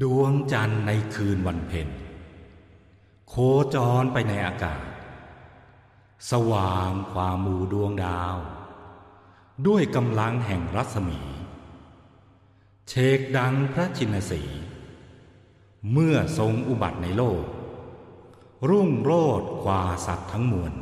[0.00, 1.88] ดวงจันทร์ในคืนวันเพ็ญ
[3.28, 3.34] โค
[3.74, 4.82] จรไปในอากาศ
[6.30, 8.36] สว่างความมูดวงดาว
[9.66, 11.20] ด้วยกำลังแห่งรัศมี
[12.88, 14.42] เชกดังพระชินสี
[15.92, 17.44] เมื่อทรงอุบัติในโลก
[18.68, 20.74] รุ่งโรดกว่าสัตว์ทั้งมวล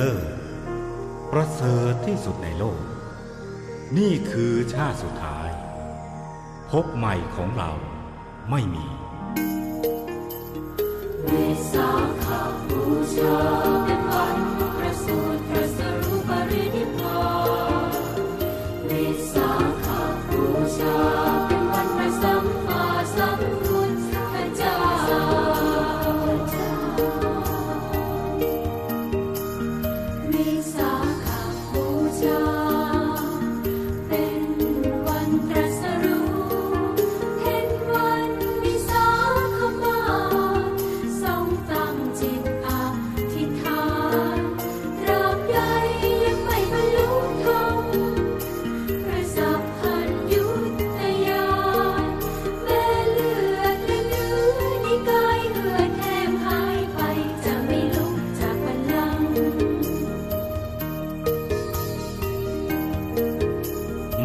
[0.00, 0.32] เป็นผู้เลิศ
[1.32, 2.80] ประเสริฐที่สุดในโลก
[3.98, 5.48] นี่คือชาติสุดท้าย
[6.70, 7.70] พบใหม่ของเรา
[8.50, 8.86] ไม่มี
[11.28, 11.74] วิส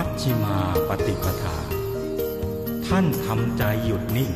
[0.00, 0.56] มัชชิมา
[0.88, 1.56] ปฏิปทา
[2.86, 4.32] ท่านทำใจหยุดนิ่ง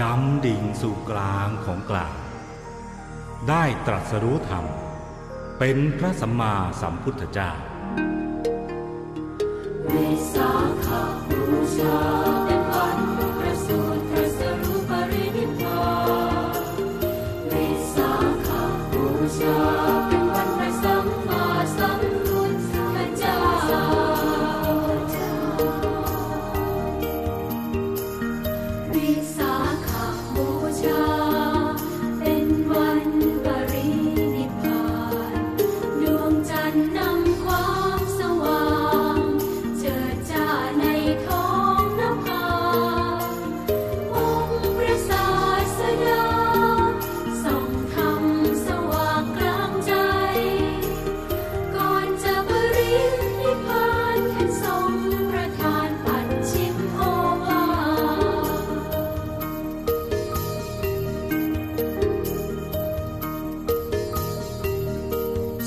[0.00, 2.14] ดำดิ่งสู่กลางของกลาง
[3.48, 4.64] ได้ตรัสรู้ธรรม
[5.58, 7.52] เป็นพระสัมมาสัมพุทธเจ้า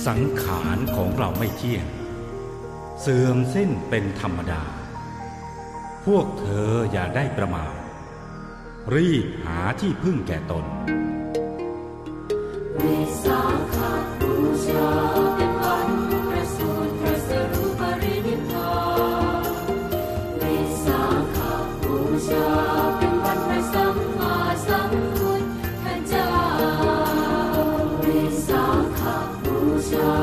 [0.08, 1.86] สังขารของเราไม่เที่ยง
[3.02, 4.64] เสื่อมสิ้นเป็นธรรมดา
[6.06, 7.76] พวกเธออย่าได้ประมาท
[8.96, 10.66] รีบหาที่พึ่งแก่ตน
[12.82, 13.42] วิสา
[13.76, 13.78] ข
[14.20, 14.34] บู
[14.68, 15.37] ชา
[29.92, 30.17] time.